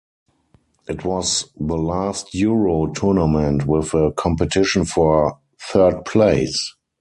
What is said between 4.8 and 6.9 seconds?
for third place.